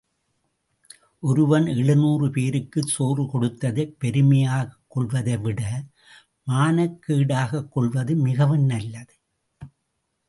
ஒருவன் 1.23 1.65
எழுநூறு 1.65 2.27
பேருக்குச் 2.27 2.87
சோறு 2.87 3.23
கொடுத்ததைப் 3.23 3.93
பெருமையாகக் 3.99 4.81
கொள்வதைவிட 4.87 5.61
மானக்கேடாகக் 6.47 7.69
கொள்வது 7.69 8.15
மிகவும் 8.15 8.65
நல்லது. 8.65 9.15